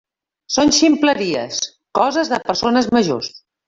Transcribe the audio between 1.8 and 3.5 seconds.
coses de persones majors.